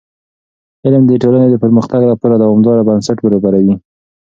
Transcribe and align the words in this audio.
علم 0.85 1.03
د 1.07 1.11
ټولنې 1.23 1.47
د 1.49 1.55
پرمختګ 1.63 2.01
لپاره 2.11 2.35
دوامداره 2.43 2.85
بنسټ 2.89 3.17
برابروي. 3.25 3.73